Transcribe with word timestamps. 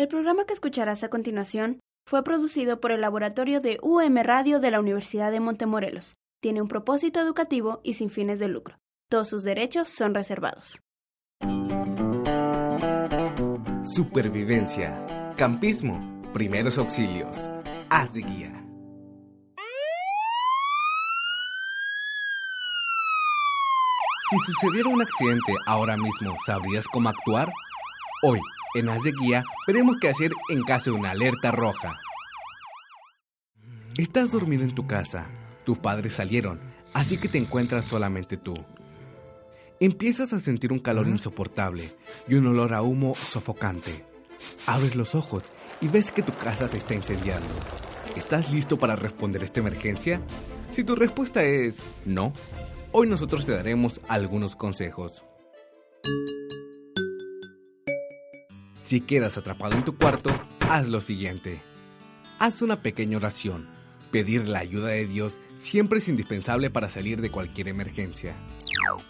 El 0.00 0.08
programa 0.08 0.46
que 0.46 0.54
escucharás 0.54 1.04
a 1.04 1.10
continuación 1.10 1.78
fue 2.08 2.24
producido 2.24 2.80
por 2.80 2.90
el 2.90 3.02
laboratorio 3.02 3.60
de 3.60 3.78
UM 3.82 4.16
Radio 4.22 4.58
de 4.58 4.70
la 4.70 4.80
Universidad 4.80 5.30
de 5.30 5.40
Montemorelos. 5.40 6.16
Tiene 6.40 6.62
un 6.62 6.68
propósito 6.68 7.20
educativo 7.20 7.82
y 7.84 7.92
sin 7.92 8.08
fines 8.08 8.38
de 8.38 8.48
lucro. 8.48 8.78
Todos 9.10 9.28
sus 9.28 9.42
derechos 9.42 9.90
son 9.90 10.14
reservados. 10.14 10.80
Supervivencia, 13.94 15.34
campismo, 15.36 16.22
primeros 16.32 16.78
auxilios, 16.78 17.50
haz 17.90 18.14
de 18.14 18.22
guía. 18.22 18.66
Si 24.30 24.38
sucediera 24.46 24.88
un 24.88 25.02
accidente 25.02 25.52
ahora 25.66 25.98
mismo, 25.98 26.34
¿sabrías 26.46 26.86
cómo 26.88 27.10
actuar? 27.10 27.52
Hoy, 28.22 28.40
en 28.74 28.88
Haz 28.88 29.02
de 29.02 29.12
Guía, 29.12 29.42
veremos 29.66 29.96
qué 30.00 30.08
hacer 30.08 30.30
en 30.48 30.62
caso 30.62 30.90
de 30.90 30.96
una 30.98 31.10
alerta 31.10 31.50
roja. 31.50 31.98
Estás 33.96 34.30
dormido 34.30 34.62
en 34.62 34.74
tu 34.74 34.86
casa, 34.86 35.26
tus 35.64 35.78
padres 35.78 36.14
salieron, 36.14 36.60
así 36.94 37.18
que 37.18 37.28
te 37.28 37.38
encuentras 37.38 37.84
solamente 37.84 38.36
tú. 38.36 38.54
Empiezas 39.80 40.32
a 40.32 40.40
sentir 40.40 40.72
un 40.72 40.78
calor 40.78 41.08
insoportable 41.08 41.90
y 42.28 42.34
un 42.34 42.46
olor 42.46 42.74
a 42.74 42.82
humo 42.82 43.14
sofocante. 43.14 44.04
Abres 44.66 44.94
los 44.94 45.14
ojos 45.14 45.44
y 45.80 45.88
ves 45.88 46.10
que 46.10 46.22
tu 46.22 46.32
casa 46.32 46.68
te 46.68 46.78
está 46.78 46.94
incendiando. 46.94 47.48
¿Estás 48.16 48.52
listo 48.52 48.78
para 48.78 48.96
responder 48.96 49.42
esta 49.42 49.60
emergencia? 49.60 50.20
Si 50.72 50.84
tu 50.84 50.94
respuesta 50.94 51.42
es 51.42 51.82
no, 52.04 52.32
hoy 52.92 53.08
nosotros 53.08 53.44
te 53.46 53.52
daremos 53.52 54.00
algunos 54.08 54.54
consejos. 54.56 55.24
Si 58.90 59.00
quedas 59.00 59.38
atrapado 59.38 59.76
en 59.76 59.84
tu 59.84 59.96
cuarto, 59.96 60.30
haz 60.68 60.88
lo 60.88 61.00
siguiente. 61.00 61.62
Haz 62.40 62.60
una 62.60 62.82
pequeña 62.82 63.18
oración. 63.18 63.68
Pedir 64.10 64.48
la 64.48 64.58
ayuda 64.58 64.88
de 64.88 65.06
Dios 65.06 65.40
siempre 65.58 66.00
es 66.00 66.08
indispensable 66.08 66.70
para 66.70 66.90
salir 66.90 67.20
de 67.20 67.30
cualquier 67.30 67.68
emergencia. 67.68 68.34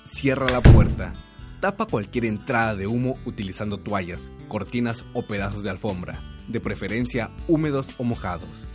Cierra 0.04 0.44
la 0.50 0.60
puerta. 0.60 1.14
Tapa 1.60 1.86
cualquier 1.86 2.26
entrada 2.26 2.76
de 2.76 2.86
humo 2.86 3.16
utilizando 3.24 3.78
toallas, 3.78 4.30
cortinas 4.48 5.06
o 5.14 5.22
pedazos 5.22 5.62
de 5.62 5.70
alfombra, 5.70 6.20
de 6.46 6.60
preferencia 6.60 7.30
húmedos 7.48 7.94
o 7.96 8.04
mojados. 8.04 8.66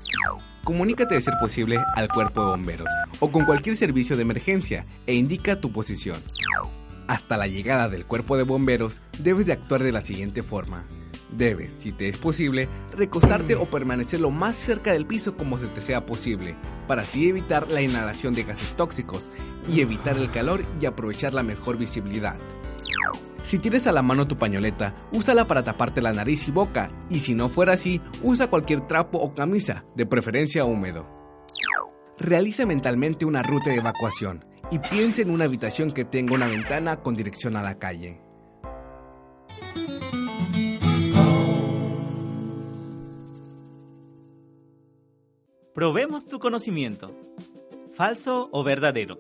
Comunícate 0.64 1.14
de 1.14 1.22
ser 1.22 1.36
posible 1.40 1.78
al 1.96 2.08
cuerpo 2.08 2.42
de 2.42 2.48
bomberos 2.48 2.90
o 3.20 3.32
con 3.32 3.46
cualquier 3.46 3.78
servicio 3.78 4.16
de 4.16 4.24
emergencia 4.24 4.88
e 5.06 5.14
indica 5.14 5.62
tu 5.62 5.72
posición. 5.72 6.18
Hasta 7.08 7.38
la 7.38 7.48
llegada 7.48 7.88
del 7.88 8.06
cuerpo 8.06 8.36
de 8.36 8.44
bomberos, 8.44 9.02
debes 9.20 9.46
de 9.46 9.54
actuar 9.54 9.84
de 9.84 9.92
la 9.92 10.02
siguiente 10.02 10.42
forma. 10.42 10.86
Debes, 11.32 11.72
si 11.78 11.92
te 11.92 12.08
es 12.08 12.18
posible, 12.18 12.68
recostarte 12.96 13.56
o 13.56 13.66
permanecer 13.66 14.22
lo 14.22 14.32
más 14.32 14.56
cerca 14.56 14.94
del 14.94 15.06
piso 15.06 15.36
como 15.36 15.58
se 15.58 15.68
te 15.68 15.82
sea 15.82 16.06
posible, 16.06 16.56
para 16.88 17.02
así 17.02 17.28
evitar 17.28 17.70
la 17.72 17.82
inhalación 17.82 18.34
de 18.34 18.44
gases 18.44 18.76
tóxicos 18.76 19.26
y 19.70 19.82
evitar 19.82 20.18
el 20.18 20.32
calor 20.32 20.64
y 20.82 20.86
aprovechar 20.86 21.34
la 21.34 21.44
mejor 21.44 21.78
visibilidad. 21.78 22.38
Si 23.44 23.60
tienes 23.60 23.86
a 23.86 23.92
la 23.92 24.02
mano 24.02 24.28
tu 24.28 24.38
pañoleta, 24.38 24.96
úsala 25.12 25.46
para 25.46 25.62
taparte 25.62 26.02
la 26.02 26.14
nariz 26.14 26.48
y 26.48 26.52
boca, 26.52 26.90
y 27.10 27.20
si 27.20 27.36
no 27.36 27.50
fuera 27.50 27.74
así, 27.74 28.02
usa 28.24 28.50
cualquier 28.50 28.88
trapo 28.88 29.20
o 29.20 29.36
camisa, 29.36 29.86
de 29.96 30.08
preferencia 30.08 30.66
húmedo. 30.66 31.06
Realiza 32.18 32.66
mentalmente 32.66 33.26
una 33.26 33.44
ruta 33.44 33.70
de 33.70 33.78
evacuación 33.78 34.45
y 34.72 34.80
piensa 34.80 35.22
en 35.22 35.30
una 35.30 35.46
habitación 35.46 35.92
que 35.92 36.06
tenga 36.06 36.34
una 36.34 36.48
ventana 36.48 36.98
con 36.98 37.16
dirección 37.16 37.56
a 37.56 37.62
la 37.62 37.78
calle. 37.78 38.22
Probemos 45.74 46.26
tu 46.26 46.40
conocimiento. 46.40 47.14
¿Falso 47.94 48.50
o 48.52 48.64
verdadero? 48.64 49.20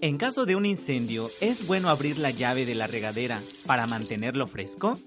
En 0.00 0.16
caso 0.16 0.46
de 0.46 0.56
un 0.56 0.64
incendio, 0.64 1.28
¿es 1.42 1.66
bueno 1.66 1.90
abrir 1.90 2.18
la 2.18 2.30
llave 2.30 2.64
de 2.64 2.74
la 2.74 2.86
regadera 2.86 3.38
para 3.66 3.86
mantenerlo 3.86 4.46
fresco? 4.46 4.98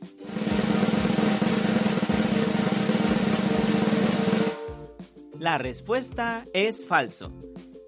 La 5.40 5.58
respuesta 5.58 6.46
es 6.54 6.86
falso. 6.86 7.34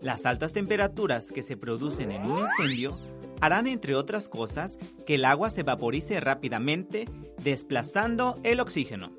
Las 0.06 0.28
altas 0.28 0.54
temperaturas 0.54 1.32
que 1.32 1.42
se 1.42 1.58
producen 1.58 2.12
en 2.12 2.30
un 2.30 2.42
incendio 2.42 2.96
harán, 3.42 3.66
entre 3.66 3.96
otras 3.96 4.30
cosas, 4.30 4.78
que 5.04 5.16
el 5.16 5.26
agua 5.26 5.50
se 5.50 5.64
vaporice 5.64 6.20
rápidamente, 6.20 7.10
desplazando 7.44 8.40
el 8.44 8.60
oxígeno. 8.60 9.12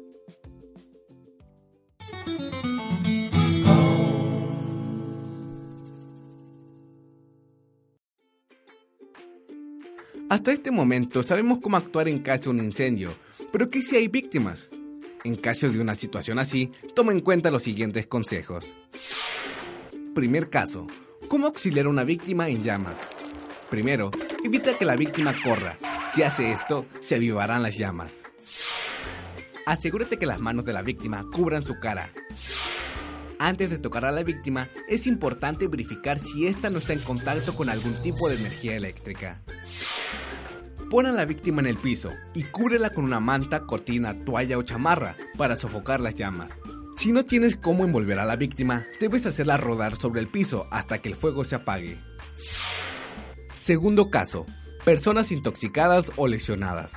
Hasta 10.28 10.52
este 10.52 10.70
momento 10.70 11.24
sabemos 11.24 11.58
cómo 11.60 11.78
actuar 11.78 12.06
en 12.06 12.20
caso 12.20 12.44
de 12.44 12.50
un 12.50 12.64
incendio, 12.64 13.12
pero 13.50 13.70
¿qué 13.70 13.82
si 13.82 13.96
hay 13.96 14.06
víctimas? 14.06 14.70
En 15.24 15.34
caso 15.34 15.68
de 15.68 15.80
una 15.80 15.96
situación 15.96 16.38
así, 16.38 16.70
toma 16.94 17.10
en 17.10 17.22
cuenta 17.22 17.50
los 17.50 17.64
siguientes 17.64 18.06
consejos. 18.06 18.64
Primer 20.16 20.48
caso, 20.48 20.86
¿cómo 21.28 21.46
auxiliar 21.46 21.84
a 21.84 21.90
una 21.90 22.02
víctima 22.02 22.48
en 22.48 22.62
llamas? 22.62 22.96
Primero, 23.68 24.10
evita 24.42 24.78
que 24.78 24.86
la 24.86 24.96
víctima 24.96 25.34
corra. 25.44 25.76
Si 26.10 26.22
hace 26.22 26.52
esto, 26.52 26.86
se 27.02 27.16
avivarán 27.16 27.62
las 27.62 27.76
llamas. 27.76 28.22
Asegúrate 29.66 30.18
que 30.18 30.24
las 30.24 30.40
manos 30.40 30.64
de 30.64 30.72
la 30.72 30.80
víctima 30.80 31.26
cubran 31.30 31.66
su 31.66 31.78
cara. 31.80 32.08
Antes 33.38 33.68
de 33.68 33.76
tocar 33.76 34.06
a 34.06 34.10
la 34.10 34.22
víctima, 34.22 34.68
es 34.88 35.06
importante 35.06 35.68
verificar 35.68 36.18
si 36.18 36.46
ésta 36.46 36.70
no 36.70 36.78
está 36.78 36.94
en 36.94 37.00
contacto 37.00 37.54
con 37.54 37.68
algún 37.68 37.92
tipo 38.02 38.30
de 38.30 38.36
energía 38.36 38.74
eléctrica. 38.74 39.42
Pon 40.88 41.04
a 41.04 41.12
la 41.12 41.26
víctima 41.26 41.60
en 41.60 41.66
el 41.66 41.76
piso 41.76 42.10
y 42.32 42.44
cúbrela 42.44 42.88
con 42.88 43.04
una 43.04 43.20
manta, 43.20 43.66
cortina, 43.66 44.18
toalla 44.18 44.56
o 44.56 44.62
chamarra 44.62 45.14
para 45.36 45.58
sofocar 45.58 46.00
las 46.00 46.14
llamas. 46.14 46.52
Si 46.96 47.12
no 47.12 47.26
tienes 47.26 47.56
cómo 47.56 47.84
envolver 47.84 48.18
a 48.18 48.24
la 48.24 48.36
víctima, 48.36 48.86
debes 48.98 49.26
hacerla 49.26 49.58
rodar 49.58 49.96
sobre 49.96 50.20
el 50.20 50.28
piso 50.28 50.66
hasta 50.70 50.98
que 50.98 51.10
el 51.10 51.14
fuego 51.14 51.44
se 51.44 51.56
apague. 51.56 51.98
Segundo 53.54 54.10
caso, 54.10 54.46
personas 54.82 55.30
intoxicadas 55.30 56.10
o 56.16 56.26
lesionadas. 56.26 56.92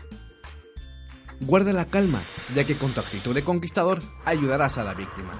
Guarda 1.42 1.74
la 1.74 1.86
calma, 1.86 2.22
ya 2.56 2.64
que 2.64 2.76
con 2.76 2.92
tu 2.92 3.02
actitud 3.02 3.36
de 3.36 3.44
conquistador 3.44 4.02
ayudarás 4.24 4.78
a 4.78 4.84
la 4.86 4.94
víctima. 4.94 5.32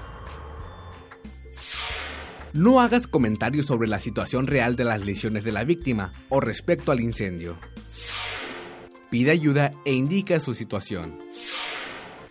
No 2.52 2.80
hagas 2.80 3.06
comentarios 3.06 3.66
sobre 3.66 3.88
la 3.88 3.98
situación 3.98 4.46
real 4.46 4.76
de 4.76 4.84
las 4.84 5.06
lesiones 5.06 5.44
de 5.44 5.52
la 5.52 5.64
víctima 5.64 6.12
o 6.28 6.40
respecto 6.40 6.92
al 6.92 7.00
incendio. 7.00 7.56
Pide 9.10 9.30
ayuda 9.30 9.70
e 9.84 9.94
indica 9.94 10.38
su 10.38 10.52
situación. 10.52 11.18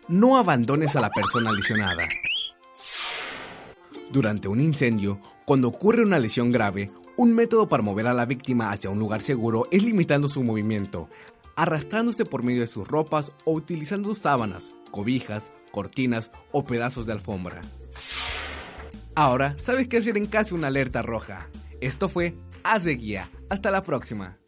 No 0.07 0.37
abandones 0.37 0.95
a 0.95 1.01
la 1.01 1.09
persona 1.09 1.51
lesionada. 1.51 2.07
Durante 4.11 4.47
un 4.47 4.59
incendio, 4.59 5.19
cuando 5.45 5.67
ocurre 5.67 6.01
una 6.01 6.17
lesión 6.17 6.51
grave, 6.51 6.89
un 7.15 7.35
método 7.35 7.69
para 7.69 7.83
mover 7.83 8.07
a 8.07 8.13
la 8.13 8.25
víctima 8.25 8.71
hacia 8.71 8.89
un 8.89 8.97
lugar 8.97 9.21
seguro 9.21 9.67
es 9.69 9.83
limitando 9.83 10.27
su 10.27 10.41
movimiento, 10.41 11.09
arrastrándose 11.55 12.25
por 12.25 12.41
medio 12.41 12.61
de 12.61 12.67
sus 12.67 12.87
ropas 12.87 13.31
o 13.45 13.53
utilizando 13.53 14.15
sábanas, 14.15 14.71
cobijas, 14.89 15.51
cortinas 15.71 16.31
o 16.51 16.65
pedazos 16.65 17.05
de 17.05 17.11
alfombra. 17.11 17.61
Ahora 19.13 19.55
sabes 19.57 19.87
qué 19.87 19.97
hacer 19.97 20.17
en 20.17 20.25
caso 20.25 20.55
de 20.55 20.59
una 20.59 20.67
alerta 20.69 21.03
roja. 21.03 21.47
Esto 21.79 22.09
fue 22.09 22.35
Haz 22.63 22.85
de 22.85 22.95
Guía. 22.95 23.29
Hasta 23.49 23.69
la 23.69 23.83
próxima. 23.83 24.38